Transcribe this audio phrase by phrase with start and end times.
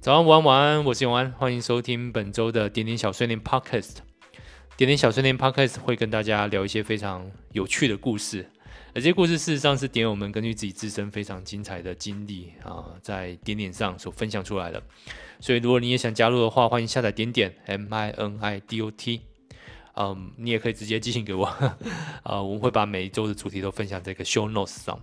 [0.00, 3.96] 早安，午安，晚安，我是永安，欢迎收听本周的点点小碎念 Podcast。
[4.74, 8.48] 点点小碎念 Podcast 会跟大家聊一些非常有趣的故事，
[8.94, 14.82] 而这些故事事实上是点友们根据自己自身非常精彩的经历啊，在点点上所分享出来的。
[15.38, 19.20] 所以，如果你也想加入的话，欢迎下载点点 M I N I D O T。
[19.96, 21.44] 嗯，你也可以直接寄信给我，
[22.22, 24.98] 啊，我们会把每一周的主题都分享在这个 Show Notes 上。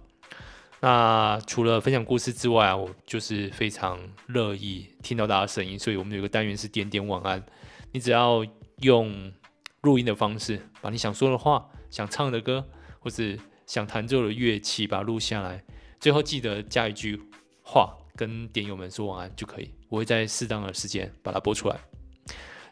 [0.79, 7.43] 那除了分享故事之外啊，我就是非常乐意听到大家声音，所以我们有一个单元是点点晚安。
[7.91, 8.45] 你只要
[8.81, 9.33] 用
[9.81, 12.63] 录音的方式，把你想说的话、想唱的歌，
[12.99, 15.63] 或是想弹奏的乐器，把它录下来，
[15.99, 17.19] 最后记得加一句
[17.63, 19.73] 话，跟点友们说晚安就可以。
[19.89, 21.79] 我会在适当的时间把它播出来。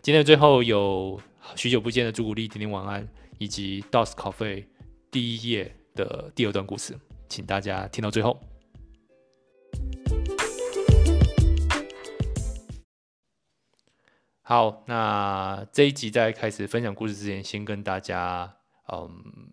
[0.03, 1.19] 今天的最后有
[1.55, 3.07] 许久不见的朱古力点点晚安，
[3.39, 4.65] 以及 DOS Coffee
[5.09, 6.95] 第一页的第二段故事。
[7.27, 8.39] 请大家听到最后。
[14.41, 18.57] 好，那这一集在开始分享故事之前，先跟大家
[18.93, 19.09] 嗯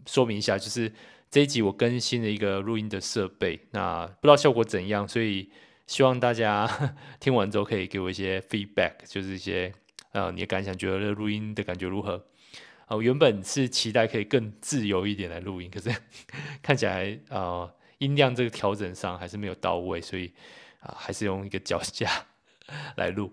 [0.06, 0.92] 说明一下，就是
[1.30, 5.50] 这一集我更新了一个录音的设备，那不知道效果怎样，所以
[5.86, 6.68] 希望大家
[7.18, 9.72] 听完之后可以给我一些 feedback，就是一些
[10.12, 12.22] 呃你的感想，觉得录音的感觉如何？
[12.94, 15.90] 我原本是期待可以更自由一点来录音，可是
[16.62, 20.32] 看起来呃音量这个调整上还是没有到位，所以
[20.80, 22.10] 啊、还是用一个脚架
[22.96, 23.32] 来录。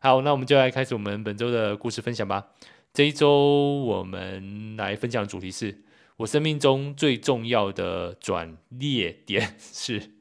[0.00, 2.48] 好，那我们就来开始我们本周的故事分享吧。
[2.92, 3.30] 这一周
[3.84, 5.84] 我们来分享的主题是
[6.16, 10.12] 我生命中最重要的转捩点是。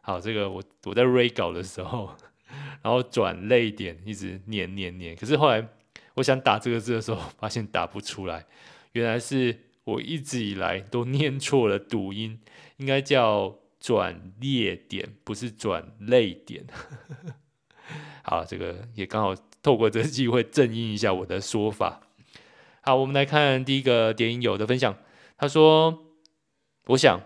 [0.00, 2.16] 好，这个我我在 re 稿的时候，
[2.82, 5.68] 然后转捩点一直念念念，可是后来。
[6.16, 8.46] 我想打这个字的时候，发现打不出来。
[8.92, 12.40] 原来是我一直以来都念错了读音，
[12.78, 16.66] 应该叫转裂点，不是转泪点。
[18.24, 22.00] 好，这个也刚好透过这个机会正音一下我的说法。
[22.80, 24.96] 好，我们来看第一个点友的分享。
[25.36, 26.06] 他说
[26.88, 27.20] ：“我想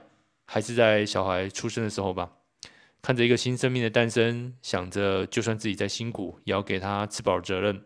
[0.47, 2.33] 还是在小孩出生的时候吧，
[3.01, 7.85] 看着一个新生命的诞生，想着就算自己再辛苦，也要给他吃饱责任。”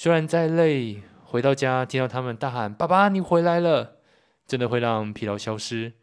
[0.00, 3.96] 虽然再累，回到家听到他们大喊“爸爸，你回来了”，
[4.46, 5.94] 真的会让疲劳消失。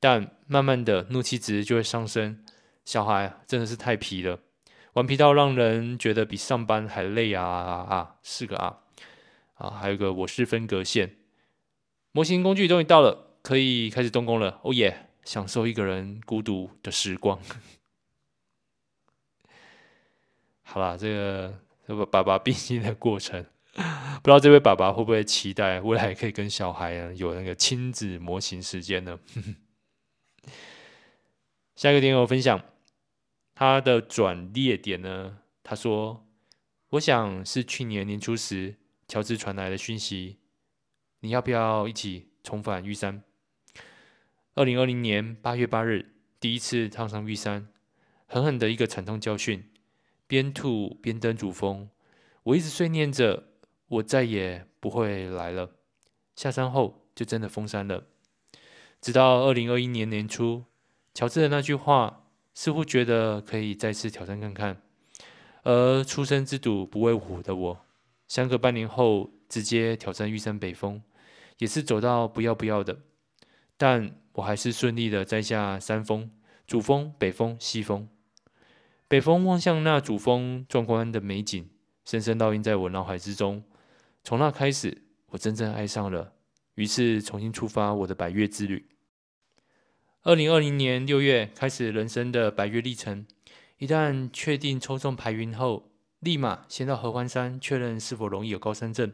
[0.00, 2.42] 但慢慢的，怒气值就会上升。
[2.86, 4.38] 小孩真的是太皮了，
[4.94, 8.16] 顽皮到让人觉得比上班还累啊啊啊！
[8.22, 8.78] 是个啊
[9.56, 9.68] 啊！
[9.68, 11.18] 还有个我是分隔线，
[12.12, 14.58] 模型工具终于到了，可以开始动工了。
[14.62, 15.10] 哦耶！
[15.22, 17.38] 享受一个人孤独的时光。
[20.64, 21.63] 好啦，这个。
[21.86, 29.18] 这个爸爸变心的过程，不知道这位爸爸会不会期待未来可以跟小孩有那个亲子模型时间呢？
[31.76, 32.62] 下一个点友分享
[33.54, 35.38] 他的转捩点呢？
[35.62, 36.26] 他说
[36.90, 38.76] ：“我想是去年年初时，
[39.08, 40.38] 乔治传来的讯息，
[41.20, 43.22] 你要不要一起重返玉山？”
[44.54, 47.68] 二零二零年八月八日，第一次踏上玉山，
[48.26, 49.68] 狠狠的一个惨痛教训。
[50.26, 51.88] 边吐边登主峰，
[52.42, 53.44] 我一直碎念着，
[53.88, 55.70] 我再也不会来了。
[56.34, 58.04] 下山后就真的封山了。
[59.00, 60.64] 直到二零二一年年初，
[61.12, 64.80] 乔治的那句话，似乎觉得可以再次挑战看看。
[65.62, 67.86] 而初生之犊不畏虎的我，
[68.26, 71.02] 相隔半年后直接挑战玉山北峰，
[71.58, 72.98] 也是走到不要不要的。
[73.76, 76.30] 但我还是顺利的摘下三峰：
[76.66, 78.08] 主峰、北峰、西峰。
[79.14, 81.70] 北峰望向那主峰壮观的美景，
[82.04, 83.62] 深深烙印在我脑海之中。
[84.24, 86.32] 从那开始，我真正爱上了，
[86.74, 88.88] 于是重新出发我的百岳之旅。
[90.22, 93.24] 二零二零年六月开始人生的百岳历程。
[93.78, 99.12] 一旦确定抽中排云后，立马先到合欢山确认是否容易有高山症。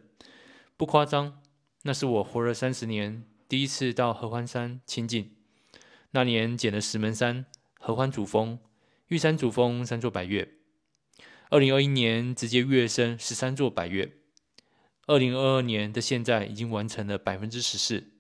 [0.79, 1.43] 不夸张，
[1.83, 5.37] 那是我活了三十年第一次到合欢山亲近。
[6.13, 7.45] 那年捡了石门山、
[7.79, 8.59] 合欢主峰。
[9.11, 10.55] 玉山主峰三座百岳，
[11.49, 14.13] 二零二一年直接跃升十三座百岳，
[15.09, 18.13] 二零二二年的现在已经完成了百分之十四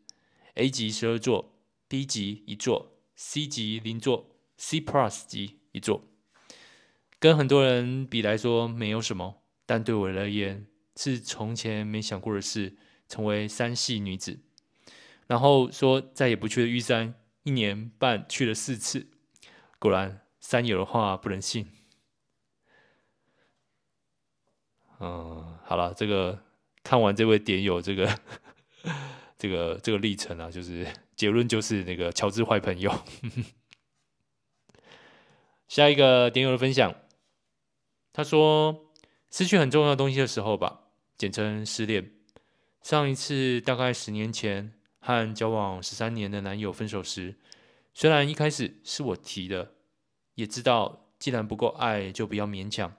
[0.54, 1.54] ，A 级十二座
[1.87, 6.08] ，B 级一座，C 级零座，C Plus 级一座，
[7.20, 10.66] 跟很多人比来说没有什么，但对我而言
[10.96, 12.76] 是从前没想过的事，
[13.08, 14.40] 成为山系女子。
[15.28, 17.14] 然后说再也不去了玉山，
[17.44, 19.06] 一年半去了四次，
[19.78, 20.22] 果然。
[20.40, 21.70] 三友的话不能信。
[24.98, 26.42] 嗯，好了，这个
[26.82, 28.19] 看完这位点友这个
[29.38, 32.92] 这个这个历程啊，就是结论就是那个乔治坏朋友。
[35.69, 36.92] 下一个点友的分享，
[38.12, 38.90] 他说，
[39.31, 42.12] 失去很重要的东西的时候吧，简称失恋。
[42.82, 47.38] 上一次大概十年前，和交往十三年的男友分手时，
[47.94, 49.75] 虽然一开始是我提的，
[50.40, 52.96] 也知道既然不够爱就不要勉强，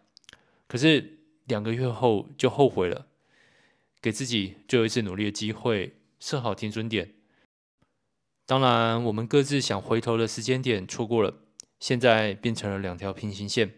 [0.68, 3.08] 可是两个月后就后悔了，
[4.00, 7.16] 给自己最后一次努力的机会，设好停损点。
[8.46, 11.40] 当然，我们各自想回头的时间点错过了，
[11.80, 13.74] 现在变成了两条平行线。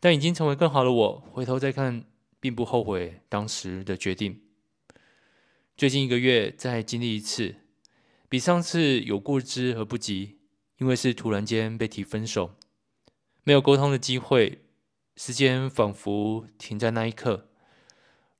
[0.00, 2.06] 但已经成为更好的我，回头再看，
[2.40, 4.40] 并不后悔当时的决定。
[5.76, 7.56] 最近一个月再经历一次，
[8.30, 10.38] 比上次有过之而不及，
[10.78, 12.54] 因为是突然间被提分手，
[13.50, 14.60] 没有沟通的机会，
[15.16, 17.48] 时间仿佛停在那一刻。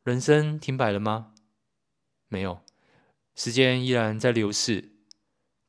[0.05, 1.35] 人生停摆了吗？
[2.29, 2.61] 没有，
[3.35, 4.93] 时间依然在流逝，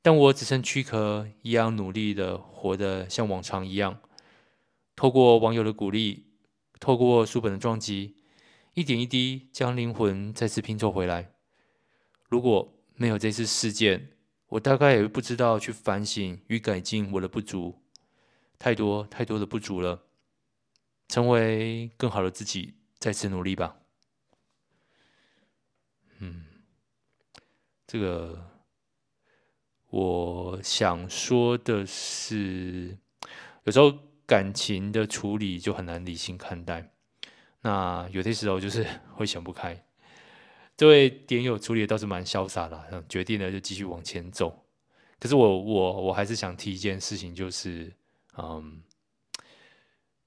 [0.03, 3.99] 但我只剩躯壳，一样努力的活得像往常一样。
[4.95, 6.27] 透过网友的鼓励，
[6.79, 8.17] 透过书本的撞击，
[8.75, 11.31] 一点一滴将灵魂再次拼凑回来。
[12.29, 14.11] 如果没有这次事件，
[14.49, 17.80] 我大概也不知道去反省与改进我的不足，
[18.61, 20.03] 太多太多的不足了。
[21.07, 23.75] 成为更好的自己，再次努力吧。
[26.19, 26.45] 嗯，
[27.87, 28.45] 这个
[29.89, 32.97] 我想说的是，
[33.63, 33.91] 有时候。
[34.27, 36.93] 感情的处理就很难理性看待，
[37.63, 39.83] 那有些时候就是 会想不开。
[40.77, 44.65] 这位点友处理的倒是蛮潇洒的，决定了就继续往前走。
[45.19, 47.93] 可是我我我还是想提一件事情，就是
[48.37, 48.81] 嗯，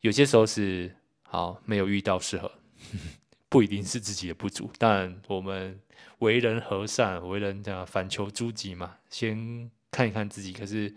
[0.01, 2.53] 有些时候是好没有遇到适合，
[3.49, 4.71] 不一定是自己的不足。
[4.79, 5.81] 但我们
[6.19, 10.53] 为人和善，为人这样反求诸己嘛，先看一看自己。
[10.53, 10.95] 可是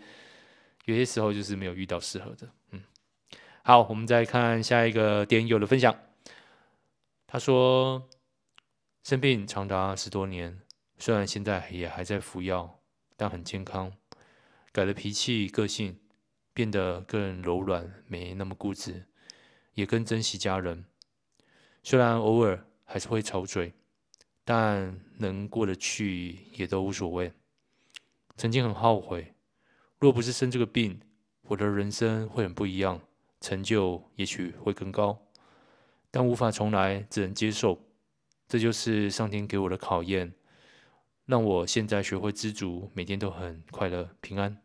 [0.84, 2.82] 有些时候就是没有遇到适合的，嗯。
[3.62, 5.94] 好，我们再看下一个点友的分享。
[7.26, 8.08] 他说，
[9.04, 10.60] 生病长达十多年，
[10.98, 12.80] 虽然现在也还在服药，
[13.16, 13.92] 但很健康，
[14.72, 15.98] 改了脾气、个性，
[16.58, 19.06] 变得更柔软，没那么固执，
[19.74, 20.84] 也更珍惜家人。
[21.84, 23.74] 虽然偶尔还是会吵嘴，
[24.44, 27.32] 但能过得去也都无所谓。
[28.36, 29.36] 曾经很后悔，
[30.00, 31.00] 若不是生这个病，
[31.42, 33.00] 我的人生会很不一样。
[33.40, 35.28] 成就也许会更高，
[36.10, 37.80] 但无法重来，只能接受。
[38.48, 40.34] 这就是上天给我的考验，
[41.24, 44.60] 让我现在学会知足，每天都很快乐、平安。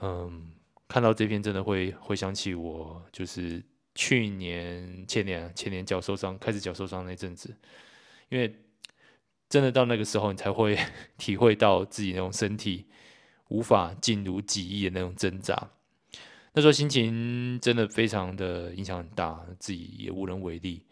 [0.00, 0.52] 嗯，
[0.88, 3.62] 看到这篇真的会回想起我，就是
[3.94, 7.56] 去年、前年、前年脚受伤，开始脚受伤那阵子，
[8.28, 8.54] 因为
[9.48, 10.78] 真的到那个时候，你才会
[11.18, 12.86] 体会到自己那种身体。
[13.50, 15.70] 无法进入记忆的那种挣扎，
[16.52, 20.86] 那时候心情真的非常的影响很大，自己也无能为力。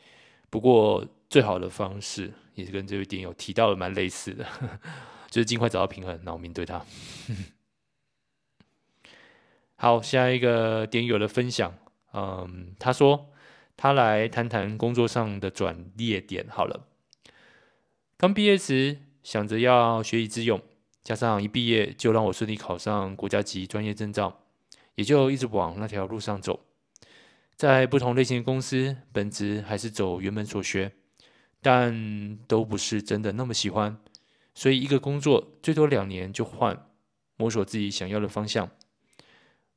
[0.51, 4.45] 不过最好的方式也是跟这位点友提到的蛮类似的，
[5.31, 6.85] 就是尽快找到平衡，然后面对它。
[9.81, 11.73] 好，下一个点友的分享，
[12.13, 13.31] 嗯，他说
[13.77, 16.45] 他来谈谈工作上的转捩点。
[16.51, 16.89] 好了，
[18.17, 20.61] 刚毕业时想着要学以致用。
[21.05, 24.41] 加上一毕业就让我顺利考上国家级专业证照，
[24.97, 26.59] 也就一直往那条路上走。
[27.55, 30.91] 在不同类型的公司，本职还是走原本所学，
[31.63, 33.97] 但都不是真的那么喜欢。
[34.57, 36.85] 所以一个工作最多两年就换，
[37.37, 38.69] 摸索自己想要的方向。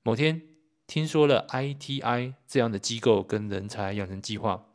[0.04, 0.42] 某天
[0.88, 4.66] 听说了 ITI 这样的机构跟人才养成计划，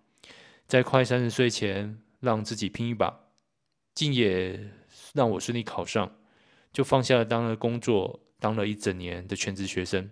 [0.69, 3.21] 在快三十岁前让自己拼一把，
[3.95, 4.71] 竟也
[5.13, 6.17] 让我顺利考上。
[6.73, 10.11] 就放下了当了工作，当了一整年的全职学生，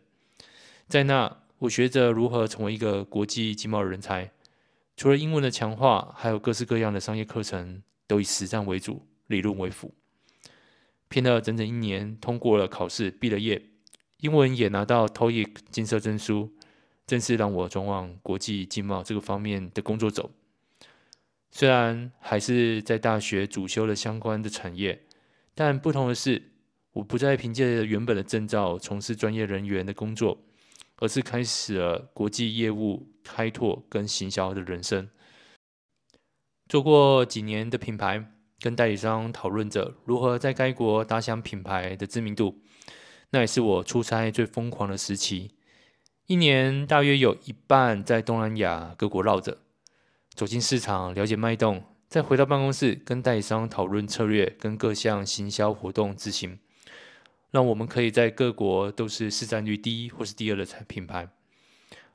[0.88, 4.32] 在那我学着如何成为一个国际经贸人才。
[4.96, 9.92] 除了英文的强化，还有各式各样的商业课程，都以实战为主，理论为辅。
[11.08, 13.62] 拼了整整一年，通过了考试，毕了业，
[14.24, 16.50] 英文也拿到 TOEIC 金色证书，
[17.06, 20.30] 正式让我转往国际经贸这个方面的工作走。
[21.50, 25.04] 虽然还是在大学主修了相关的产业，
[25.54, 26.50] 但不同的是。
[26.94, 30.38] 我不再凭借原本的证照从事专业人员的工作，
[30.98, 35.10] 而是开始了国际业务开拓跟行销的人生。
[36.68, 38.24] 做过几年的品牌，
[38.60, 42.62] 跟代理商讨论着如何在该国打响品牌的知名度。
[43.34, 45.50] 那也是我出差最疯狂的时期，
[46.28, 49.58] 一年大约有一半在东南亚各国绕着，
[50.32, 56.60] 走进市场了解脉动，再回到办公室跟代理商讨论策略跟各项行销活动执行。
[57.50, 61.28] 让我们可以在各国都是市占率第一或是第二的产品牌。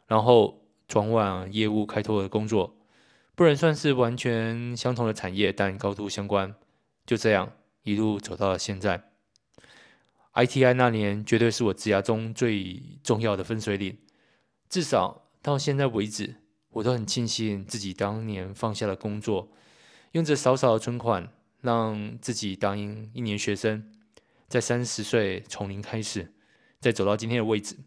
[0.08, 2.78] 然后转往业务开拓的工作，
[3.36, 6.56] 不能算是完全相同的产业，但高度相关。
[7.06, 7.52] 就这样
[7.84, 9.09] 一路走到了现在。
[10.34, 13.98] ITI 那年绝对是我职涯中最重要的分水岭，
[14.70, 16.36] 至少到现在为止，
[16.70, 19.52] 我都很庆幸自己当年放下了工作，
[20.12, 23.92] 用着少少的存款，让自己当一年学生，
[24.48, 26.34] 在三十岁从零开始，
[26.80, 27.78] 再走到今天的位置。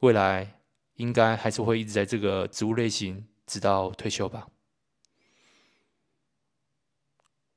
[0.00, 0.60] 未来
[0.96, 4.48] 应该还是会一直在这个职务类型，直到退休吧。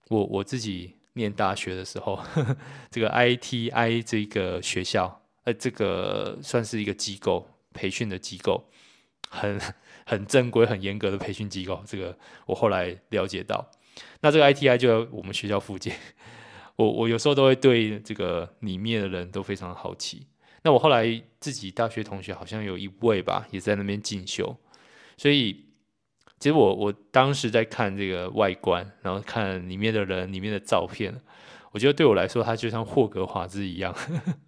[0.08, 2.58] 我我自己念大学的时候，呵 呵
[2.90, 8.70] 这个 ITI 这个学校，呃，这个算是一个机构培训的机构，
[9.30, 9.60] 很
[10.06, 11.82] 很正规、很严格的培训机构。
[11.86, 13.70] 这个我后来了解到，
[14.22, 15.94] 那这个 ITI 就在我们学校附近。
[16.76, 20.26] 我我有时候都会对这个里面的人都非常好奇。
[20.64, 24.56] 那我后来自己大学同学好像有一位吧，也在那边进修，
[25.18, 25.66] 所以
[26.40, 31.14] 其实我我当时在看这个外观，然后看里面的人、里面的照片，
[31.72, 33.94] 我觉得对我来说，它就像霍格华兹一样，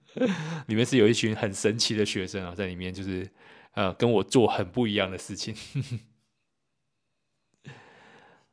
[0.67, 3.29] 里面是有一群很神奇的学生啊，在里面就是
[3.73, 5.53] 呃跟我做很不一样的事情。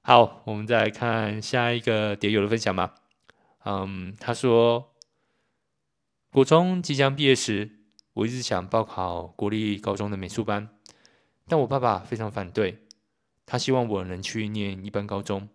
[0.02, 2.94] 好，我们再来看下一个点友的分享吧。
[3.64, 4.94] 嗯，他说。
[6.30, 7.70] 国中即将毕业时，
[8.12, 10.68] 我一直想报考国立高中的美术班，
[11.46, 12.86] 但我爸爸非常反对。
[13.50, 15.48] 他希望我能去念一般高中，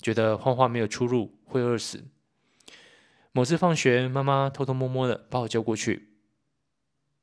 [0.00, 2.06] 觉得画画没有出路，会饿死。
[3.32, 6.14] 某次放学，妈妈偷偷摸摸的把我叫过去，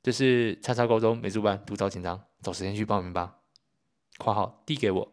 [0.03, 3.39] 这是叉叉高中美术班，读照简章，找时间去报名吧。
[4.19, 5.11] （括号递给我）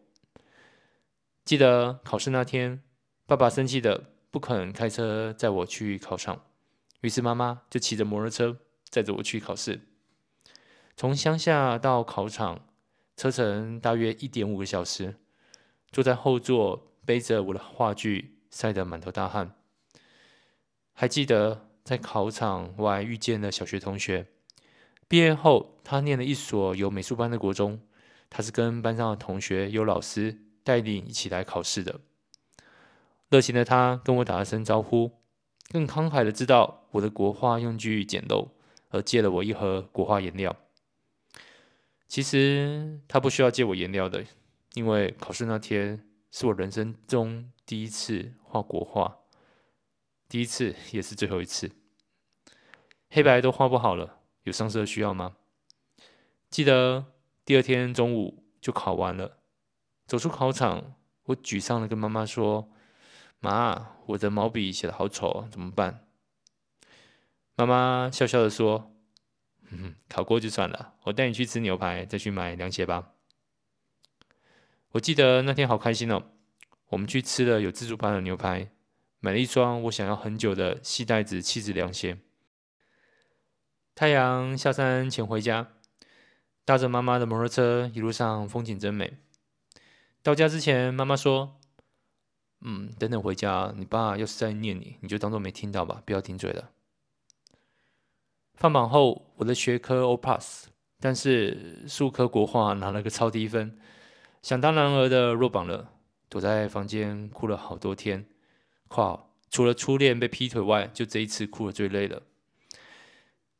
[1.43, 2.83] 记得考试那天，
[3.25, 6.45] 爸爸生气的不肯开车载我去考场。
[7.01, 9.87] 于是妈妈就骑着摩托车载着我去考试。
[10.95, 12.68] 从乡下到考场，
[13.19, 15.15] 车程大约一点五个小时。
[15.91, 19.53] 坐在后座，背着我的画具，晒得满头大汗。
[20.93, 24.27] 还记得在考场外遇见了小学同学。
[25.09, 27.81] 毕业后，他念了一所有美术班的国中。
[28.29, 31.99] 他是跟班上的同学有老师带领一起来考试的。
[33.27, 35.11] 热情的他跟我打了声招呼。
[35.69, 38.47] 更慷慨的知道我的国画用具简陋，
[38.91, 40.55] 而借了我一盒国画颜料。
[42.09, 44.25] 其实他不需要借我颜料的，
[44.73, 49.19] 因为考试那天是我人生中第一次画国画，
[50.27, 51.71] 第一次也是最后一次。
[53.09, 55.37] 黑白都画不好了，有上色需要吗？
[56.49, 57.05] 记得
[57.45, 59.37] 第二天中午就考完了，
[60.05, 62.69] 走出考场，我沮丧的跟妈妈说。
[63.41, 66.05] 妈，我的毛笔写的好丑，怎么办？
[67.55, 68.91] 妈妈笑笑的说
[69.71, 73.11] ：“嗯，考过就算了，我带你去吃牛排，再去买凉鞋吧。”
[74.93, 76.23] 我记得那天好开心哦，
[76.89, 78.71] 我们去吃了有自助版的牛排，
[79.19, 82.17] 买了一双我想要很久的细带子气质凉鞋。
[83.93, 85.73] 太阳下山前回家，
[86.65, 89.17] 搭着妈妈的摩托车，一路上风景真美。
[90.23, 91.55] 到家之前，妈妈说。
[92.61, 96.71] 嗯，等等回家，你爸要是再念你，你就当做没听到吧，不要顶嘴了。
[98.59, 100.65] 放榜后，我的学科 O Plus，
[100.99, 103.79] 但是数科国画拿了个超低分，
[104.41, 105.93] 想当然尔的落榜了，
[106.27, 108.25] 躲在房间哭了好多天。
[108.89, 112.23] 靠，除了初恋被劈腿外，就这一次哭得最累了。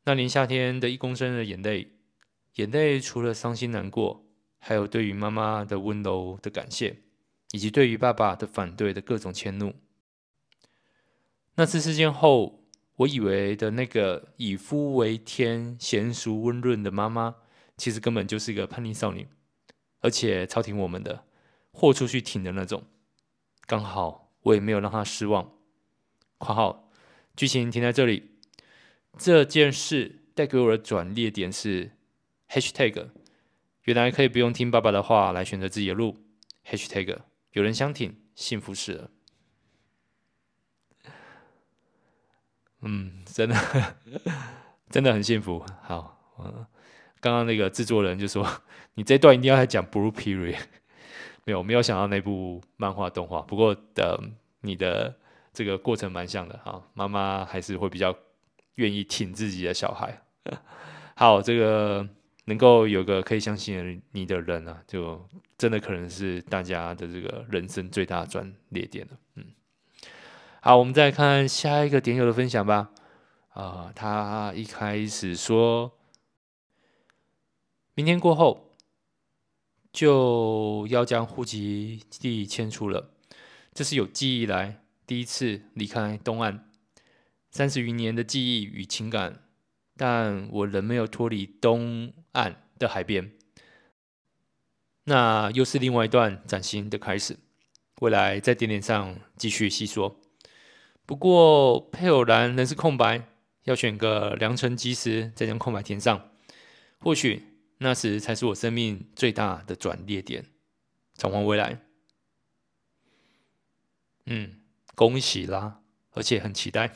[0.04, 1.94] 那年夏天的一公升的眼泪，
[2.56, 4.26] 眼泪除了伤心难过，
[4.58, 6.98] 还有对于妈妈的温柔的感谢。
[7.52, 9.74] 以及对于爸爸的反对的各种迁怒。
[11.56, 12.59] 那次事件后，
[13.00, 17.34] 我以为的那个以夫为天、娴淑温润的妈妈，
[17.78, 19.26] 其实根本就是一个叛逆少女，
[20.00, 21.24] 而且超挺我们的，
[21.72, 22.84] 豁出去挺的那种。
[23.64, 25.50] 刚好我也没有让她失望。
[26.36, 26.90] 括号
[27.34, 28.32] 剧情停在这里。
[29.16, 31.92] 这件事带给我的转捩点是
[32.50, 33.08] Hashtag，
[33.84, 36.18] 原来可以不用听爸爸的话来选择自己的路。
[36.66, 37.18] Hashtag。
[37.52, 39.10] 有人相挺，幸福死了。
[42.82, 43.56] 嗯，真的，
[44.90, 45.64] 真的很幸福。
[45.82, 46.66] 好，嗯，
[47.20, 48.46] 刚刚那个制作人就说，
[48.94, 50.58] 你这段一定要来讲 Blue Period。
[51.44, 53.40] 没有，没有想到那部漫画动画。
[53.42, 54.20] 不过的，
[54.60, 55.14] 你的
[55.52, 56.58] 这个过程蛮像的。
[56.64, 58.16] 哈，妈妈还是会比较
[58.76, 60.22] 愿意挺自己的小孩。
[61.16, 62.08] 好，这个。
[62.46, 65.24] 能够有个可以相信你的人啊，就
[65.56, 69.12] 真的可能是大家的这个人生最大的转捩点了。
[70.62, 72.90] 好，我们再看下一个点友的分享吧。
[73.48, 75.92] 啊、他一开始说，
[77.94, 78.76] 明天过后，
[79.90, 83.14] 就要将户籍地迁出了。
[83.72, 86.68] 这是有记忆来第一次离开东岸，
[87.50, 89.42] 三十余年的记忆与情感，
[89.96, 93.32] 但我仍没有脱离东岸的海边。
[95.04, 97.38] 那又是另外一段崭新的开始，
[98.02, 100.19] 未来在点点上继续细说。
[101.10, 103.26] 不过配偶栏仍是空白，
[103.64, 106.30] 要选个良辰吉时再将空白填上，
[107.00, 107.42] 或许
[107.78, 110.44] 那时才是我生命最大的转捩点。
[111.14, 111.80] 展望未来，
[114.26, 114.60] 嗯，
[114.94, 115.80] 恭喜啦，
[116.12, 116.94] 而且很期待。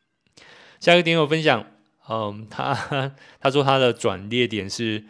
[0.78, 1.64] 下一个点友分享，
[2.10, 5.06] 嗯，他他说他的转捩点是。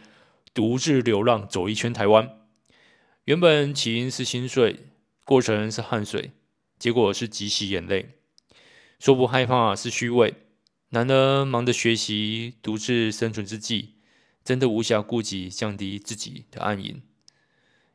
[0.54, 2.38] 独自流浪走一圈台湾，
[3.24, 4.80] 原本起因是心碎，
[5.24, 6.32] 过程是汗水，
[6.82, 8.18] 结果是即洗眼泪。
[8.98, 10.34] 说不害怕是虚伪，
[10.88, 13.94] 然而忙着学习独自生存之际，
[14.42, 17.00] 真的无暇顾及降低自己的暗影。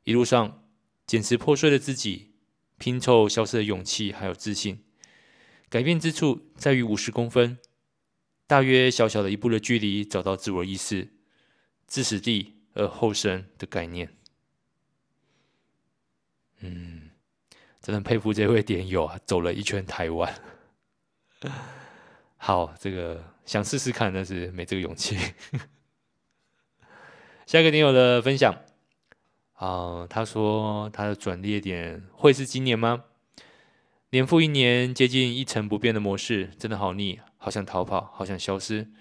[0.05, 0.63] 一路上
[1.05, 2.31] 捡拾破碎的自己，
[2.77, 4.85] 拼凑消失的勇气还有自信。
[5.67, 7.57] 改变之处在于五十公分，
[8.47, 11.09] 大约小小的一步的距离，找到自我意识。
[11.87, 14.15] 自死地而后生的概念，
[16.59, 17.06] 嗯，
[17.87, 20.35] 真的佩服这位点友啊，走了一圈台湾。
[22.35, 25.17] 好，这个想试试看，但是没这个勇气。
[27.47, 28.53] 下一个点友的分享
[29.53, 33.05] 啊、他说他的转捩点会是今年吗？
[34.09, 38.91] 年复一年，接近一成不变的模式，真的好腻，好想逃跑，好想消失。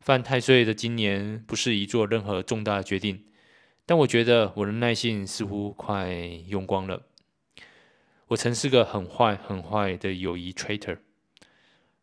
[0.00, 3.24] 犯太岁的今年不适宜做任何重大的决定，
[3.86, 6.12] 但我觉得我的耐性似乎快
[6.46, 7.07] 用光了。
[8.28, 10.98] 我曾是个很坏很坏的友谊 traitor。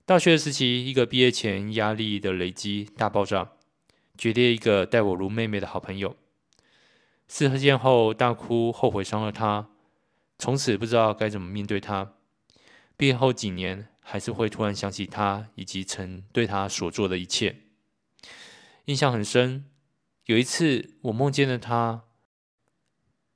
[0.05, 3.51] 大学时期，一个毕业前压力的累积大爆炸，
[4.17, 6.15] 决裂一个待我如妹妹的好朋友。
[7.27, 9.69] 事件后大哭，后悔伤了她，
[10.39, 12.13] 从此不知道该怎么面对她。
[12.97, 17.57] 毕业后几年，还是会突然想起她以及曾对她所做的一切。
[18.85, 19.65] 印象很深，
[20.25, 22.04] 有一次我梦见了他。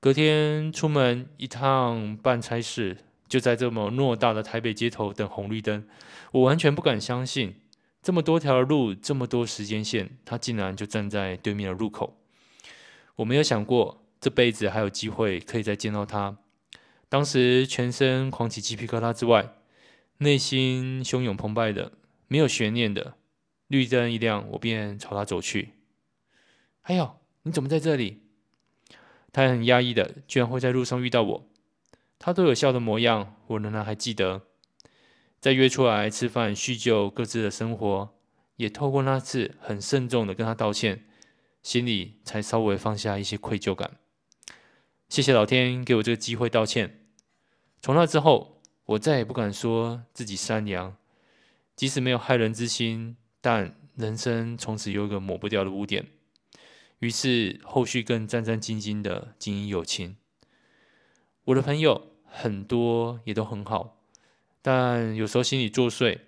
[0.02, 2.96] 隔天出门一趟办差事，
[3.28, 5.86] 就在这么偌大的台北街头等红绿灯，
[6.32, 7.56] 我完全不敢相信，
[8.02, 12.18] 这么多条路，这么多时间线，他竟然就站在对面的路口。
[13.18, 16.38] 我没有想过这辈子还有机会可以再见到他。
[17.10, 19.54] 当时全身狂起鸡皮疙瘩之外，
[20.20, 21.92] 内心汹涌澎湃的，
[22.30, 23.16] 没有悬念的。
[23.68, 25.74] 绿灯一亮，我便朝他走去。
[26.84, 28.22] 哎呦，你怎么在这里？
[29.32, 31.50] 他很压抑的，居然会在路上遇到我。
[32.18, 34.42] 他都有笑的模样，我仍然还记得。
[35.40, 38.10] 再约出来吃饭叙旧各自的生活，
[38.58, 41.06] 也透过那次很慎重的跟他道歉，
[41.64, 43.98] 心里才稍微放下一些愧疚感。
[45.08, 47.06] 谢谢老天给我这个机会道歉。
[47.82, 50.98] 从那之后，我再也不敢说自己善良，
[51.76, 53.16] 即使没有害人之心。
[53.42, 56.06] 但人生从此有一个抹不掉的污点，
[57.00, 60.18] 于是后续更战战兢兢的经营友情。
[61.46, 63.98] 我的朋友很多也都很好，
[64.62, 66.20] 但有时候心里作祟，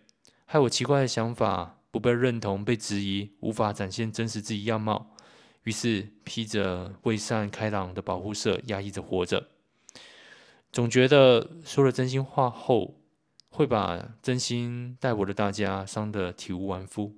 [0.45, 5.15] 害我奇怪的想法不被认同、被质疑，无法展现真实自己样貌，
[5.63, 9.47] 于是披着伪善开朗的保护色，压抑着活着。
[10.71, 12.95] 总觉得说了真心话后，
[13.49, 17.13] 会把真心待我的大家伤得体无完肤，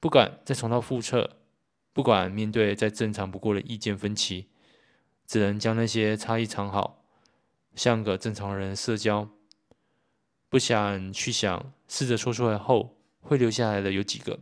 [0.00, 1.36] 不敢再重蹈覆辙，
[1.98, 4.46] 不管面对再正常不过的意见分歧，
[5.26, 7.02] 只能将那些差异藏好，
[7.74, 9.28] 像个正常人社交。
[10.48, 14.38] 不想去想，试着说出来后会留下来的有几个，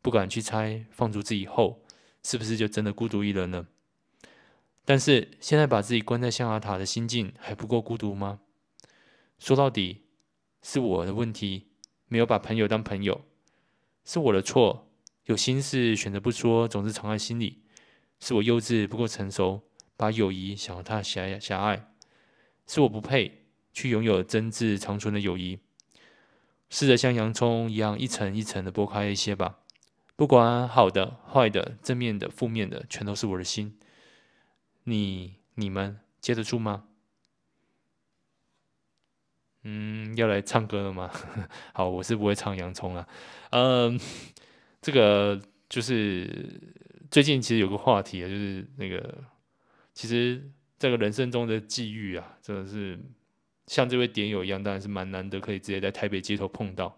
[0.00, 1.82] 不敢去猜，放逐自己后
[2.22, 3.66] 是不是就真的孤独一人了？
[4.86, 8.40] 但是现在把自己关在象牙塔的心境还不够孤独吗？
[9.38, 10.06] 说到底，
[10.62, 11.66] 是我的问题，
[12.08, 13.26] 没有把朋友当朋友，
[14.02, 14.83] 是我的错。
[15.24, 17.62] 有心事选择不说，总是藏在心里，
[18.20, 19.62] 是我幼稚不够成熟，
[19.96, 21.92] 把友谊想得太狭狭隘，
[22.66, 25.60] 是我不配去拥有真挚长存的友谊。
[26.70, 29.60] 试着像洋葱一样一层一层的剥开一些吧，
[30.16, 33.78] 不管好的、坏的、正面的、负面的，全都是我的心。
[34.84, 36.84] 你、你们接得住吗？
[39.62, 41.10] 嗯，要来唱歌了吗？
[41.72, 43.08] 好，我是不会唱洋葱了。
[43.50, 43.98] 嗯，
[44.84, 46.28] 这个就是
[47.10, 49.24] 最近其实有个话题啊，就是那个
[49.94, 50.46] 其实
[50.78, 52.98] 这个人生中的际遇啊，真的是
[53.66, 56.94] 像这位点友一样，当然是蛮难得可以直接在台北街头碰到。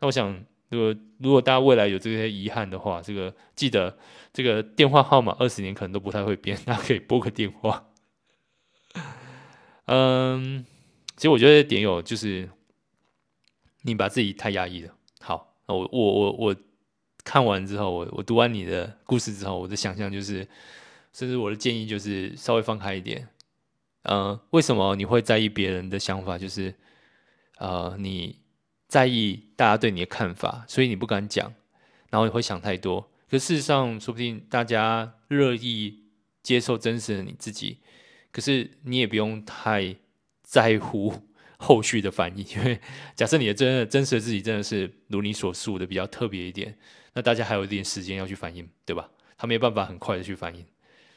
[0.00, 3.96] 那我想如果如果大家未来有这些遗憾的话，这个记得
[4.30, 7.86] 这个电话号码二十年可能都不太会变，大家可以拨个电话。
[9.86, 10.62] 嗯，
[11.16, 12.50] 其实我觉得点友就是
[13.80, 14.94] 你把自己太压抑了。
[15.20, 16.56] 好，那我我我我
[17.24, 20.46] 看完之后，我我读完你的故事之后，我的想象就是，
[21.12, 23.26] 甚至我的建议就是稍微放开一点。
[24.02, 26.38] 嗯，为什么你会在意别人的想法？
[26.38, 26.74] 就是
[27.58, 28.44] 呃你。
[28.86, 31.52] 在意大家对你的看法，所以你不敢讲，
[32.10, 33.10] 然后你会想太多。
[33.28, 36.04] 可事实上，说不定大家乐意
[36.44, 37.78] 接受真实的你自己。
[38.30, 39.96] 可是你也不用太
[40.44, 41.12] 在乎
[41.64, 42.78] 后续的反应， 因为
[43.16, 46.76] 假设你的真的真实的自己真的是如你所述的比较特别一点，
[47.14, 49.08] 那大家还有一点时间要去反应，对吧？
[49.36, 50.64] 他没有办法很快的去反应，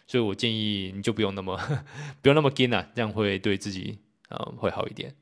[0.08, 1.60] 所以我建议你就不用那么
[2.22, 5.14] 不用那么紧啊，这样会对自己啊、会好一点。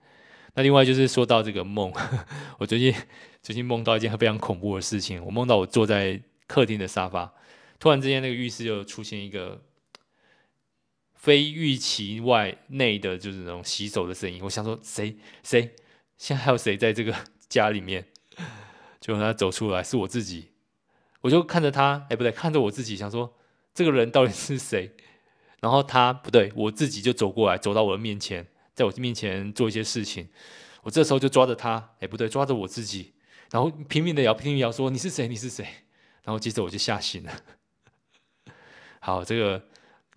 [0.54, 1.92] 那另外就是说到这个梦，
[2.58, 2.94] 我最近
[3.42, 5.24] 最近梦到一件非常恐怖的事情。
[5.26, 7.34] 我梦到我坐在客厅的沙发，
[7.78, 9.62] 突然之间那个浴室就出现一个
[11.26, 14.40] 非预期外内的，就是那种洗手的声音。
[14.44, 15.18] 我想说谁？
[15.42, 15.74] 谁？
[16.20, 16.78] 现在还有谁？
[16.78, 17.16] 在这个
[17.50, 18.06] 家里面？
[19.02, 20.52] 结果他走出来是我自己，
[21.22, 23.36] 我就看着他，哎不对，看着我自己，想说
[23.74, 24.96] 这个人到底是谁？
[25.62, 28.46] 然后他不对，我自己就走过来，走到我的面前。
[28.76, 30.30] 在我面前做一些事情，
[30.84, 33.14] 我这时候就抓着他，哎，不对，抓着我自己，
[33.50, 35.28] 然后拼命的摇，拼命摇，说你是谁？
[35.28, 35.66] 你是谁？
[36.24, 37.32] 然后接着我就吓醒了。
[39.00, 39.66] 好，这个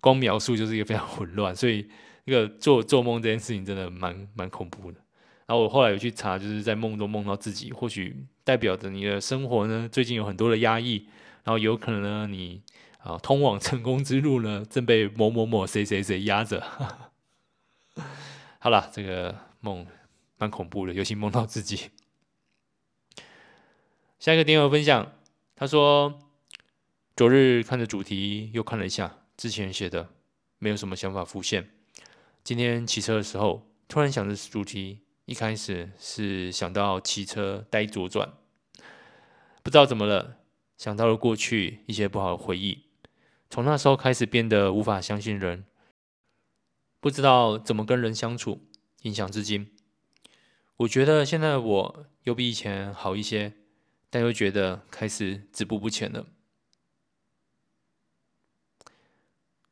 [0.01, 1.89] 光描述就是一个非常混乱， 所以
[2.25, 4.99] 那个做做梦这件事情真的蛮蛮恐怖的。
[5.45, 11.07] 然后我后来有去查，就是在梦中梦到自己，或许代表着你的生活呢，最近有很多的压抑，
[11.43, 12.61] 然后有可能呢，你
[12.99, 16.63] 啊通往成功之路呢，正被某某某谁谁谁压着。
[18.59, 19.87] 好了，这个梦
[20.37, 21.89] 蛮恐怖的，尤其梦到自己。
[24.19, 25.13] 下一个点友分享，
[25.55, 26.19] 他说：
[27.15, 30.09] 昨日看着主题又看了一下之前写的，
[30.57, 31.69] 没有什么想法浮现。
[32.43, 38.33] 今天骑车的时候，突然想着主题，一开始是想到骑车待左转，
[39.63, 40.39] 不知道怎么了，
[40.77, 42.83] 想到了过去一些不好的回忆，
[43.49, 45.63] 从那时候开始变得无法相信人。
[46.99, 48.67] 不知道怎么跟人相处，
[49.03, 49.71] 影响至今。
[50.75, 53.53] 我觉得现在我又比以前好一些，
[54.09, 56.27] 但又觉得开始止步不前了。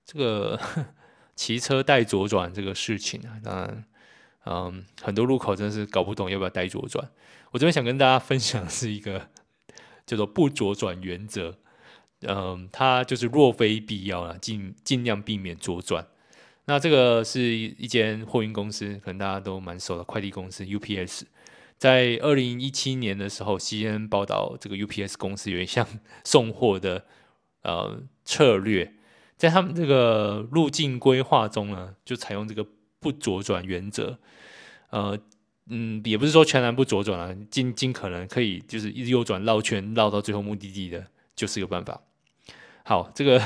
[0.07, 0.59] 这个
[1.35, 3.85] 骑车带左转这个事情啊，当然，
[4.45, 7.07] 嗯，很多路口真的是搞不懂要不要带左转。
[7.51, 9.29] 我这边想跟大家分享是一个
[10.07, 11.59] 叫做不左转原则。
[12.21, 16.07] 嗯，它就是若非必要啊，尽尽量避免左转。
[16.65, 21.23] 那这个是一间货运公司，可能大家都蛮熟的快递公司 UPS。
[21.77, 25.87] 在二零一七年的时候，CNN 报道这个 UPS 公司有一项
[26.25, 27.05] 送货的
[27.61, 28.95] 呃策略，
[29.37, 32.65] 在他们这个路径规划中呢，就采用这个
[32.99, 34.19] 不左转原则。
[34.89, 35.17] 呃，
[35.67, 42.01] 嗯，也不是说全然不左转啊，尽尽可能可以就是一直右转绕圈绕到最后目的地的，就是一个办法。
[42.83, 43.41] 好，这个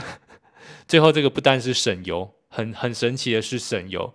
[0.88, 2.34] 最后这个不单是省油。
[2.54, 4.14] 很很神奇的是省油，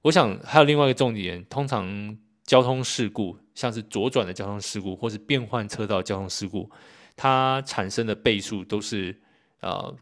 [0.00, 6.70] 我想还有另外一个重点，通常交通事故，像是左转的交通事故，或是变换车道交通事故，
[7.14, 9.20] 它产生的倍数都是
[9.60, 9.94] 呃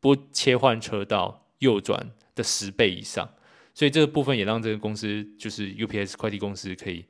[0.00, 3.32] 不切换车道右转的十倍以上，
[3.74, 7.04] 所以这个部分也让这个公司就是 UPS 快递公司可以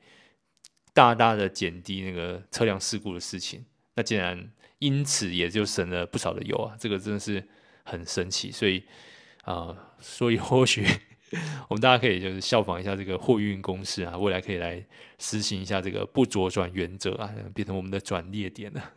[0.93, 7.47] 大大的减低那个车辆事故的事情，那竟然因此也就省了不少的油啊，这个真的是
[7.83, 8.83] 很神奇，所以。
[9.43, 10.85] 啊、呃，所以或许
[11.67, 14.85] 我们大家可以就是效仿一下这个货运公司啊，未来可以来
[15.17, 18.93] 实行一下这个不左转原则啊，变成我们的转捩点了。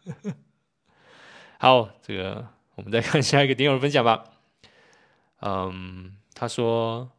[1.59, 4.25] 好，这个我们再看下一个点友分享吧。
[5.41, 7.11] 嗯，他说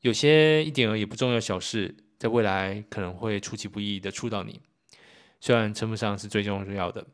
[0.00, 4.60] 有些一点而已不重要小事，在未来可能会出其不意的触到你，
[5.40, 7.06] 虽然称不上是最重要的。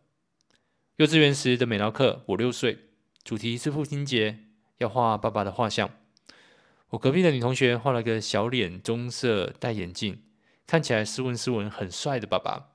[0.97, 2.79] 幼稚园时的美劳课，我六岁。
[3.25, 4.41] 主题是父亲节，
[4.79, 5.89] 要画爸爸的画像。
[6.91, 10.23] 我隔壁的女同学画了个小脸、棕色、戴眼镜，
[10.67, 12.71] 看起来斯文斯文、很帅的爸爸。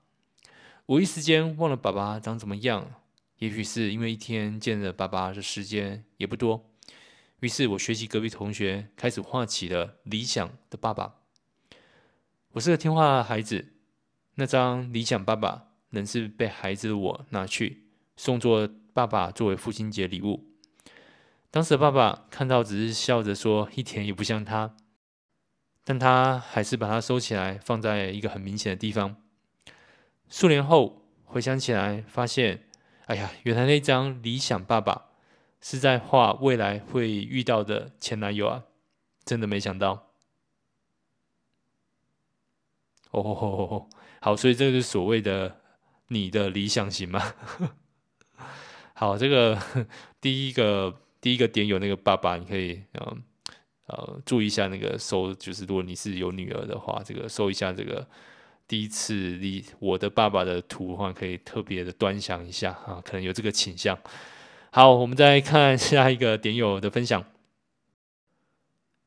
[0.87, 2.91] 我一时间忘了爸爸长怎么样，
[3.37, 6.69] 也许是因为一天见了爸爸的时间也不多。
[7.39, 11.15] 于是我学习隔壁同学，开始画起了理想的爸爸。
[12.51, 13.73] 我是个听话的孩子，
[14.35, 18.69] 那张理想爸爸仍是被孩子的我拿去送作。
[18.97, 20.47] 爸爸作为父亲节礼物，
[21.51, 24.75] 当时的爸爸看到只是笑着说：“一点也不像他。”
[25.85, 29.17] 但他还是把它收起来，放在一个很明显的地方。
[30.27, 32.63] 数年后回想起来，发现，
[33.07, 35.07] 哎呀，原来那张理想爸爸
[35.61, 38.63] 是在画未来会遇到的前男友啊！
[39.25, 40.11] 真的没想到。
[43.11, 43.87] 哦，
[44.21, 45.61] 好，所以这是所谓的
[46.09, 47.33] 你的理想型吗？
[48.93, 49.57] 好，这个
[50.19, 53.23] 第一个第一个点有那个爸爸，你可以嗯。
[53.87, 58.05] 呃，注意一下那个搜，就是如果你是有女儿的话，这个搜一下这个
[58.67, 63.97] 第一次离我的爸爸的图的话，可以特别的端详一下啊，可能有这个倾向。
[64.71, 67.23] 好，我们再看下一个点友的分享。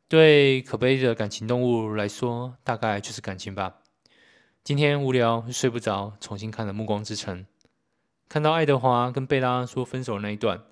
[0.08, 3.76] 对可悲的感情动物来说，大概就是感情吧。
[4.64, 7.44] 今天无聊睡不着，重新看了《暮光之城》，
[8.28, 10.62] 看到爱德华跟贝拉说分手的那一段，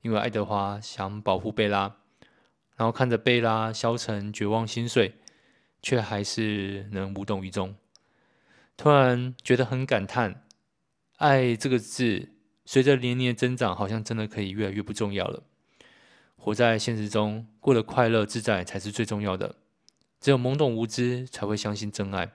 [0.00, 1.96] 因为爱德华想保护贝拉。
[2.76, 5.14] 然后看着贝拉消沉、绝望、心碎，
[5.82, 7.74] 却还是能无动于衷。
[8.82, 10.42] 突然觉得很感叹，
[11.18, 12.30] 爱这个字
[12.64, 15.44] 随着年龄的增长，好像真的可以越来越不重要了。
[16.34, 19.54] 活在现实中，过得快乐自在才是最重要的。
[20.20, 22.32] 只有懵懂无知，才会相信真爱。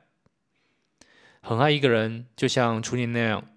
[1.42, 3.50] 很爱一个人，就像初恋那样，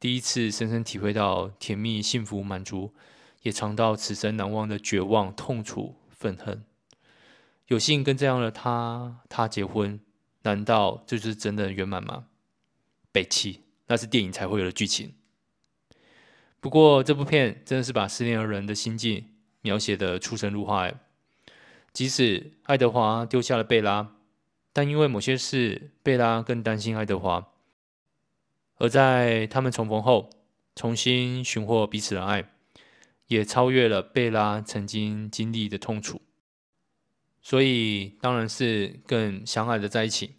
[0.00, 2.94] 第一次深深体会到甜蜜、幸福、满足，
[3.42, 5.96] 也尝到此生难忘的绝望、痛楚。
[6.08, 6.64] 愤恨，
[7.66, 10.00] 有幸跟这样的他他结婚，
[10.44, 12.24] 难道这就是真的圆满吗？
[13.12, 15.14] 北七，那是电影才会有的剧情。
[16.60, 20.90] 不过这部片真的是把失恋的人的心境描写得出神入化。
[21.92, 24.14] 即使爱德华丢下了贝拉，
[24.72, 27.52] 但因为某些事，贝拉更担心爱德华。
[28.76, 30.30] 而在他们重逢后，
[30.74, 32.50] 重新寻获彼此的爱。
[33.26, 36.22] 也超越了贝拉曾经经历的痛楚，
[37.42, 40.36] 所以当然是更相爱的在一起。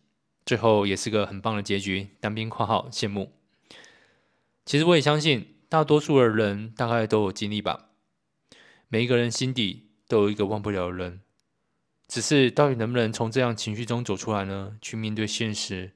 [0.49, 2.09] 最后也是个很棒的结局。
[2.19, 3.31] 单兵括号羡慕。
[4.65, 7.89] 其实我也相信，大多数的人大概都有经历吧。
[8.87, 11.21] 每一个人心底都有一个忘不了的人，
[12.07, 14.75] 只是到底能不能从这样情绪中走出来呢？
[14.81, 15.93] 去面对现实，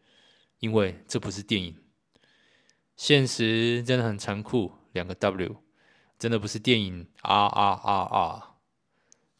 [0.60, 1.76] 因为这不是电影，
[2.96, 4.74] 现实真的很残酷。
[4.92, 5.64] 两个 W。
[6.20, 8.52] 真的不是电影啊啊啊啊！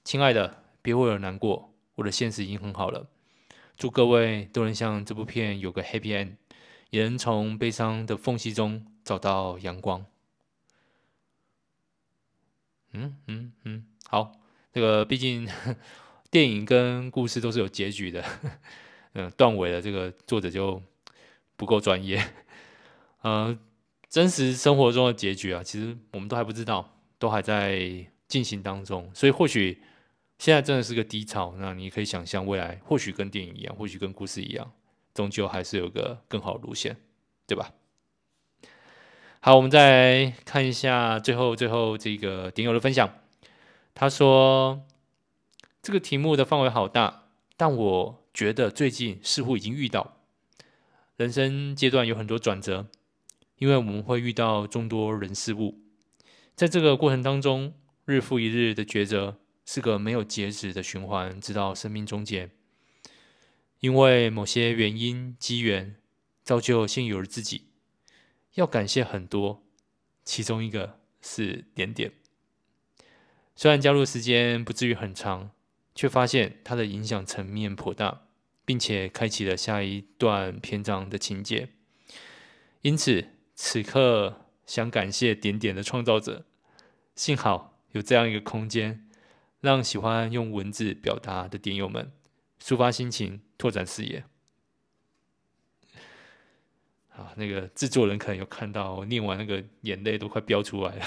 [0.04, 3.12] 亲爱的，别为我难过，我的现实已经很好了。
[3.84, 6.38] 祝各位都能像这部片有个 happy end，
[6.90, 10.06] 也能从悲伤的缝隙中找到阳光。
[12.94, 14.32] 嗯嗯嗯，好，
[14.72, 15.46] 这个毕竟
[16.32, 18.24] 电影跟故事都是有结局的，
[19.16, 20.82] 嗯，断尾了，这个作者就
[21.58, 22.24] 不够专业，
[23.24, 23.60] 嗯。
[24.08, 29.12] 真实生活中的结局啊，其实我们都还不知道，都还在进行当中。
[29.14, 29.82] 所以或许
[30.38, 34.72] 现在真的是个低潮，那你可以想象未来或许跟电影一样，或许跟故事一样，
[35.14, 36.98] 终究还是有个更好的路线，
[37.48, 37.72] 对吧？
[39.40, 43.20] 好，我们再看一下最后最后这个点友的分享。
[43.94, 44.84] 他说
[45.82, 47.24] 这个题目的范围好大，
[47.56, 50.18] 但我觉得最近似乎已经遇到
[51.18, 52.88] 人生阶段有很多转折。
[53.60, 55.80] 因为我们会遇到众多人事物，
[56.54, 62.50] 在这个过程当中，日复一日的抉择是个没有截止的循环，直到生命终结。
[63.80, 65.96] 因为某些原因机缘，
[66.44, 67.68] 造就现有的自己，
[68.56, 69.64] 要感谢很多，
[70.24, 72.12] 其中一个是点点。
[73.56, 75.52] 虽然加入时间不至于很长，
[75.94, 78.28] 却发现它的影响层面颇大，
[78.66, 81.70] 并且开启了下一段篇章的情节。
[82.82, 83.30] 因此。
[83.56, 86.44] 此刻想感谢点点的创造者，
[87.16, 89.08] 幸好有这样一个空间，
[89.64, 92.12] 让喜欢用文字表达的点友们
[92.62, 94.26] 抒发心情、拓展视野。
[97.16, 101.06] 啊，那个制作人可能有看到我念完那个眼泪都快飙出来了。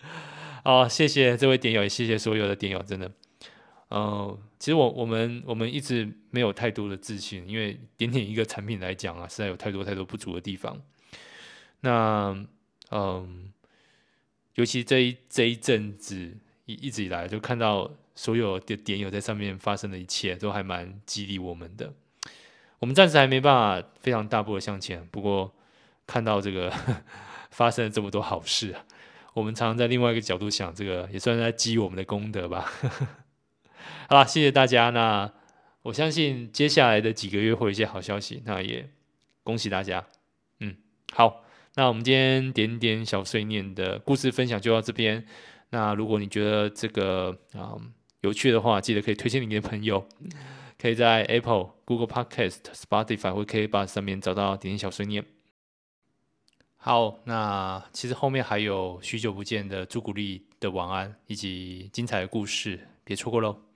[0.64, 3.12] 好，谢谢这位点友，也谢谢所有的点友，真的。
[3.88, 10.80] 呃，其实我我们我们一直没有太多的自信，因为点点一个产品来讲啊，实在有太多太多不足的地方。
[11.80, 12.46] 那，
[12.90, 13.52] 嗯，
[14.54, 21.92] 尤其这一这一阵子一一直以来，就看到所有的点友在上面发生的一切，都还蛮激励我们的。
[22.78, 25.54] 我们暂时还没办法非常大步的向前，不过
[26.06, 26.72] 看到这个
[27.50, 28.74] 发生了这么多好事，
[29.34, 32.70] 我们常常在另外一个角度想，这个也算是在积我们的功德吧。
[34.08, 34.90] 好了，谢谢大家。
[34.90, 35.32] 那
[35.82, 38.88] 我相信接下来的几个月会有一些好消息，那也
[39.42, 40.04] 恭喜大家。
[40.60, 40.76] 嗯，
[41.12, 41.44] 好。
[41.74, 45.24] 那我们今天点点小碎念的故事分享就到这边。
[45.74, 47.74] 那如果你觉得这个啊、
[48.20, 50.06] 有趣的话，记得可以推荐你的朋友，
[50.78, 55.24] 可以在 Apple、Google Podcast、Spotify 或 KKBOX 上面找到点点小碎念。
[56.76, 63.71] 好，那其实后面还有许久不见的朱古力的晚安，以及精彩的故事，别错过喽。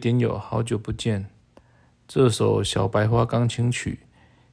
[0.00, 1.30] 点友，好久不见！
[2.08, 4.00] 这首小白花钢琴曲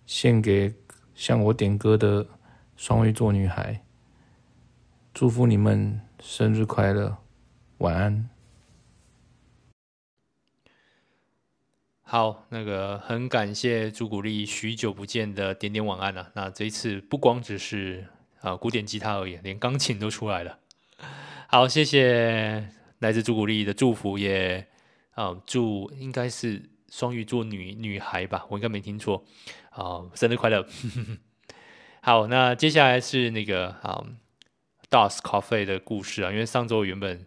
[0.06, 0.76] 献给
[1.16, 2.28] 向我点歌的
[2.76, 3.82] 双鱼座女孩，
[5.12, 7.18] 祝福你们生日快乐，
[7.80, 8.30] 晚安。
[12.04, 16.32] 好，那个很感谢朱古力许久不见的点点晚安了、啊。
[16.36, 18.06] 那这一次不光只是
[18.42, 20.60] 啊古典吉他而已，连钢琴都出来了。
[21.48, 24.68] 好，谢谢来自朱古力的祝福也。
[25.18, 29.26] 啊，祝应该是双鱼座女女孩吧，我应该没听错。
[29.72, 30.64] 啊，生日快乐！
[32.02, 34.06] 好，那接下来是那个啊
[34.92, 37.26] ，DOS Coffee 的故事啊，因为上周原本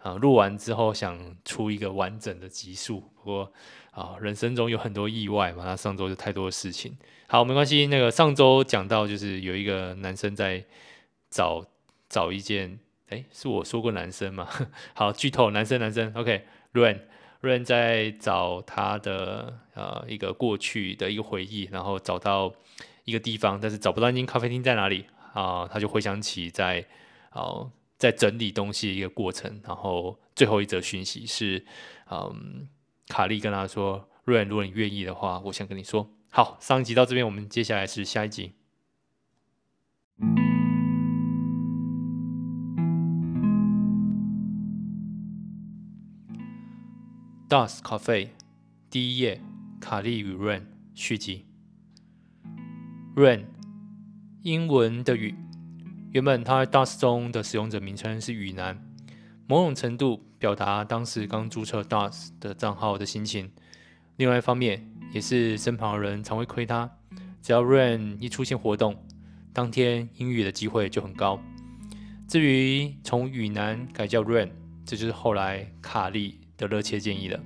[0.00, 3.52] 啊录完之后想出一个完整的集数，不过
[3.92, 6.98] 啊人生中有很多意外嘛，那上周就太多的事情。
[7.28, 10.64] 好，没关系，那个上周讲到就是有一个男生在
[11.30, 11.64] 找
[12.08, 12.80] 找一件，
[13.10, 14.48] 诶，是我说过男生吗？
[14.92, 17.11] 好，剧透，男生男生，OK，Run。
[17.42, 22.52] Rain，Rain 在找他的呃一个过去的一个回忆，然后找到
[23.04, 26.84] 一个地方，但是找不到那间咖啡厅在哪里啊、他就回想起在
[27.32, 31.64] 哦、在整理东西的一个过程，然后最后一则讯息是
[32.10, 32.68] 嗯、
[33.08, 36.10] 卡莉跟他说，Rain，如果你愿意的话，我想跟你说。
[36.30, 38.52] 好，上一集到这边，我们接下来是下一集。
[47.52, 48.28] DOS Cafe
[48.88, 49.38] 第一页，
[49.78, 50.62] 卡莉与 Rain
[50.94, 51.44] 续集。
[53.14, 53.44] Rain
[54.40, 55.34] 英文的雨，
[56.12, 58.82] 原本他在 DOS 中的使用者名称是雨男，
[59.46, 63.52] 某种程度表达当时刚注册 DOS 的账号的心情。
[64.16, 66.90] 另外一方面，也是身旁的人常会亏他，
[67.42, 68.96] 只要 Rain 一出现活动，
[69.52, 71.38] 当天英语的机会就很高。
[72.26, 74.48] 至于从雨男改叫 Rain，
[74.86, 77.40] 这就是后来卡莉的热切建议了。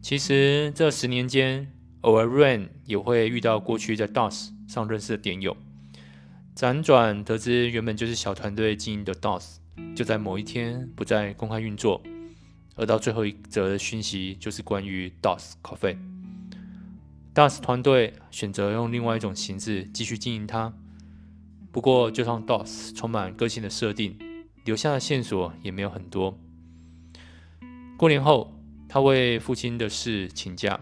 [0.00, 5.56] 其实这十年间，偶尔 Rain 也会遇到过去在 DOS 上认识的点友，
[6.54, 9.56] 辗转得知原本就是小团队经营的 DOS，
[9.96, 12.02] 就在某一天不再公开运作。
[12.76, 15.96] 而到最后一则的讯息，就是关于 DOS Coffee。
[17.34, 20.72] DOS 团队选择用另外一种形式继续经营它。
[21.72, 24.16] 不过，就算 DOS 充满个性的设定，
[24.64, 26.38] 留下的线索也没有很多。
[27.98, 28.54] 过年后，
[28.88, 30.78] 他为父亲的事请假，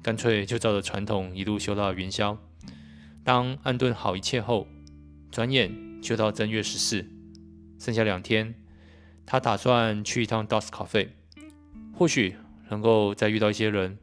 [0.00, 2.38] 干脆就照着传统一路休到元宵。
[3.24, 4.68] 当安顿好一切后，
[5.32, 7.04] 转眼就到正月十四，
[7.80, 8.54] 剩下两天，
[9.26, 11.08] 他打算去一趟 DOS Cafe，
[11.92, 12.36] 或许
[12.70, 13.98] 能够再遇到一些人，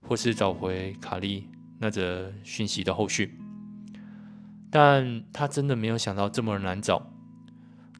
[0.00, 1.46] 或是找回卡利
[1.78, 3.38] 那则讯息的后续。
[4.72, 7.12] 但他真的没有想到这么难找，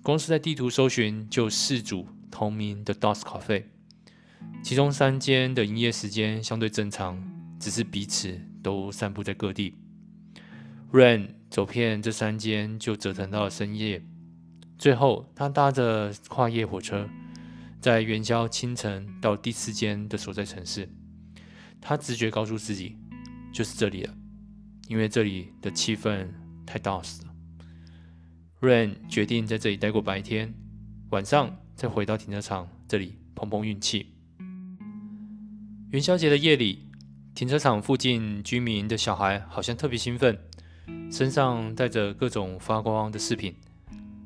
[0.02, 3.66] 光是在地图搜寻就四组同名的 DOS Cafe。
[4.62, 7.20] 其中三间的营业时间相对正常，
[7.58, 9.74] 只是彼此都散布在各地。
[10.92, 14.02] Ren 走遍这三间，就折腾到了深夜。
[14.78, 17.08] 最后，他搭着跨夜火车，
[17.80, 20.88] 在元宵清晨到第四间的所在城市。
[21.80, 22.96] 他直觉告诉自己，
[23.52, 24.14] 就是这里了，
[24.88, 26.28] 因为这里的气氛
[26.64, 27.34] 太 DOS 了。
[28.60, 30.54] Ren 决定在这里待过白天，
[31.10, 34.06] 晚上再回到停车场这里碰碰运气。
[35.92, 36.88] 元宵节的夜里，
[37.34, 40.38] 停车场附近居民的小孩好像特别兴奋，
[41.10, 43.54] 身上带着各种发光的饰品，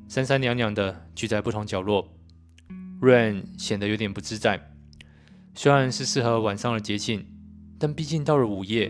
[0.07, 2.07] 三三两两的聚在不同角落。
[3.01, 4.71] Ren 显得有点不自在，
[5.55, 7.27] 虽然是适合晚上的节庆，
[7.77, 8.89] 但毕竟到了午夜，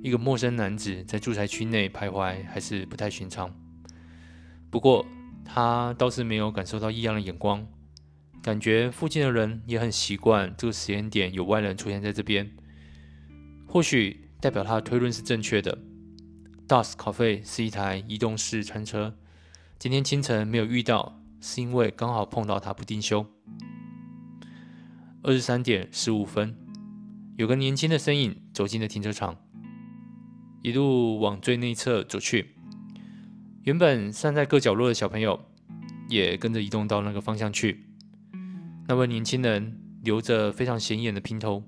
[0.00, 3.52] 一个陌生男子在住宅区内徘徊还是不太寻常。
[4.70, 5.04] 不过，
[5.44, 7.66] 他倒是没有感受到异样的眼光，
[8.44, 12.54] 感觉附近的人也很习惯这个时间点有外人出现在这边。
[13.66, 15.78] 或许代表他的推论是正确的。
[16.68, 19.14] Dusk Cafe 是一台移动式餐车，
[19.78, 23.26] 今天清晨没有遇到，是因为刚好碰到他不定休。
[25.22, 26.54] 二十三点十五分，
[27.38, 29.38] 有个年轻的身影走进了停车场，
[30.62, 32.54] 一路往最内侧走去。
[33.62, 35.46] 原本散在各角落的小朋友，
[36.10, 37.86] 也跟着移动到那个方向去。
[38.86, 41.62] 那位年轻人留着非常显眼的平头，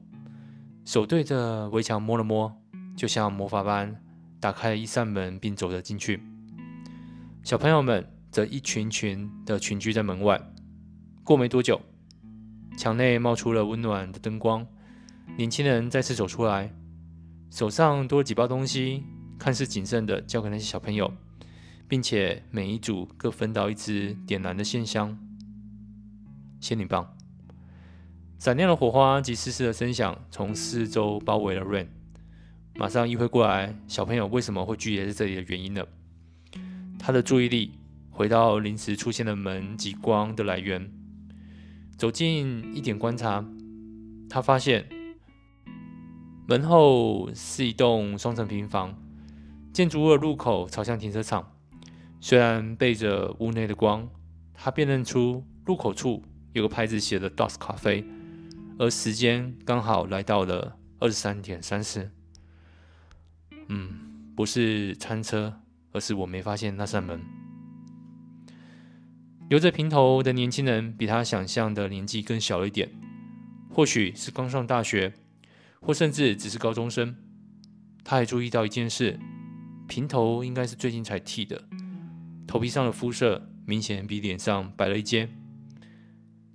[0.84, 2.54] 手对着围墙摸了摸，
[2.94, 4.02] 就像魔法般
[4.38, 6.20] 打开一扇门，并走了进去。
[7.42, 10.40] 小朋友们则一群群的群居在门外。
[11.24, 11.80] 过没多久，
[12.76, 14.66] 墙内冒出了温暖的灯光，
[15.38, 16.70] 年轻人再次走出来，
[17.50, 19.02] 手上多了几包东西，
[19.38, 21.10] 看似谨慎的交给那些小朋友。
[21.88, 25.16] 并且每一组各分到一支点燃的线香、
[26.66, 27.16] 仙女棒，
[28.40, 31.86] 闪亮的火花及嘶嘶的声响从四周包围了 Rain，
[32.74, 35.86] 马上意会过来小朋友为什么会聚集在这里的原因了。
[36.98, 37.78] 他的注意力
[38.10, 40.90] 回到临时出现的门及光的来源，
[41.96, 43.44] 走近一点观察，
[44.28, 44.88] 他发现
[46.48, 49.00] 门后是一栋双层平房，
[49.72, 51.52] 建筑物的入口朝向停车场。
[52.20, 54.08] 虽然背着屋内的光，
[54.52, 56.24] 他辨认出入口处
[56.56, 58.02] 有个牌子写的 “Dusk Cafe”，
[58.78, 62.10] 而时间刚好来到了二十三点三十。
[63.68, 65.60] 嗯，不是餐车，
[65.92, 67.20] 而是我没发现那扇门。
[69.50, 72.90] 留着平头的年轻人比他想象的年纪更小一点，
[73.68, 75.12] 或许是刚上大学，
[75.80, 77.14] 或甚至只是高中生。
[78.02, 79.20] 他还注意到一件事：
[79.86, 81.62] 平头应该是最近才剃的。
[82.46, 85.28] 头皮上的肤色明显比脸上白了一阶。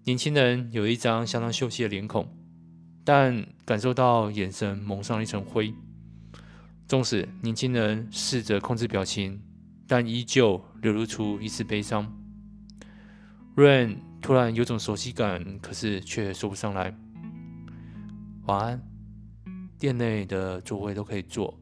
[0.03, 2.27] 年轻人有一张相当秀气的脸孔，
[3.03, 5.73] 但感受到眼神蒙上了一层灰。
[6.87, 9.39] 纵使年轻人试着控制表情，
[9.87, 12.11] 但依旧流露出一丝悲伤。
[13.55, 16.97] Ren 突然有种熟悉感，可是却说不上来。
[18.47, 18.81] 晚安，
[19.77, 21.57] 店内的座位都可以坐。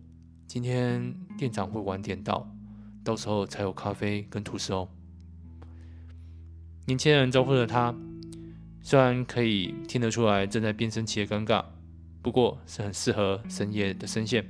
[0.48, 2.50] 今天店长会晚点到。
[3.04, 4.88] 到时候才有咖啡跟吐司哦。
[6.86, 7.96] 年轻人招呼着他，
[8.90, 11.64] 虽然可以听得出来正在变声期的尴尬，
[12.24, 14.44] 不过是很适合深夜的声线。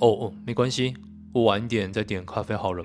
[0.00, 0.92] 哦哦，没关系，
[1.32, 2.84] 我晚一点再点咖啡好了。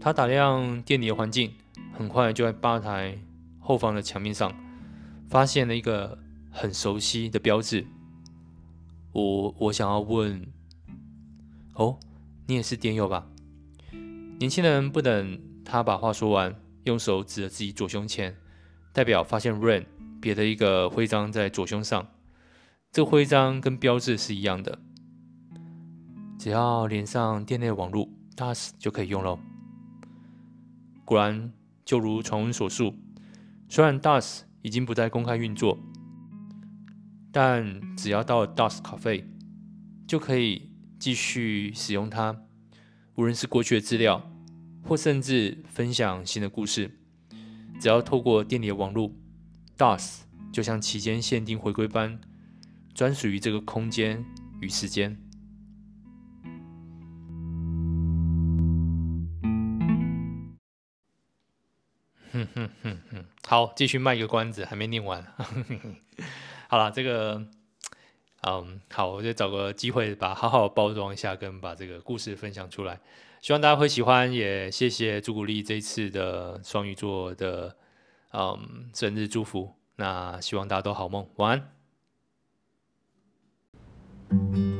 [0.00, 1.52] 他打量店里的环境，
[1.92, 3.16] 很快就在吧台
[3.60, 4.52] 后方的墙面上
[5.28, 6.18] 发现了一个
[6.50, 7.86] 很熟悉的标志。
[9.12, 10.48] 我我想要问，
[11.74, 12.00] 哦。
[12.48, 13.28] 你也是店友吧？
[14.40, 18.36] 年轻人不等他把话说完，用手指着自己左胸前，
[18.92, 19.86] 代表发现 Rain
[20.20, 22.06] 别的一个徽章在左胸上。
[22.90, 24.78] 这个徽章跟标志是一样的，
[26.38, 29.38] 只要连上店内网络，DAS 就可以用喽。
[31.04, 31.52] 果然，
[31.84, 32.94] 就如传闻所述，
[33.68, 35.78] 虽然 DAS 已经不再公开运作，
[37.32, 39.24] 但只要到了 Dusk Cafe，
[40.06, 40.70] 就可以。
[41.00, 42.42] 继续使用它，
[43.14, 44.29] 无论是过去的资料，
[44.82, 46.90] 或甚至分享新的故事，
[47.80, 49.12] 只要透过店里的网络
[49.76, 50.20] ，DOS
[50.52, 52.20] 就像期间限定回归般，
[52.94, 54.24] 专属于这个空间
[54.60, 55.16] 与时间。
[62.32, 65.24] 哼哼哼哼，好，继续卖个关子，还没念完。
[66.68, 67.46] 好了，这个。
[68.42, 72.98] 嗯好，我就找个机会把好好包装一下，跟把这个故事分享出来，
[73.40, 77.76] 希望大家会喜欢，也谢谢朱古力这次的双鱼座的
[78.32, 81.50] 嗯生日祝福，那希望大家都好梦，晚
[84.28, 84.79] 安。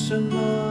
[0.00, 0.69] 什么？